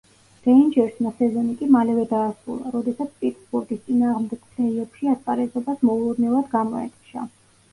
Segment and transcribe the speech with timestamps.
[0.43, 7.29] რეინჯერსმა სეზონი კი მალევე დაასრულა, როდესაც პიტსბურგის წინააღმდეგ ფლეი-ოფში ასპარეზობას მოულოდნელად გამოეთიშა.